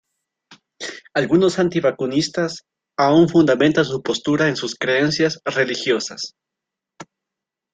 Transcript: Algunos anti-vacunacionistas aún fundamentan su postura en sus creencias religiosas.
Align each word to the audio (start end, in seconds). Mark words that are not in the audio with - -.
Algunos 1.13 1.59
anti-vacunacionistas 1.59 2.65
aún 2.97 3.29
fundamentan 3.29 3.85
su 3.85 4.01
postura 4.01 4.47
en 4.47 4.55
sus 4.55 4.73
creencias 4.73 5.39
religiosas. 5.45 6.35